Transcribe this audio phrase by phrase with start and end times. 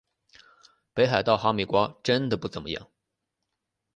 [0.95, 2.89] 北海道哈密瓜真的不怎么样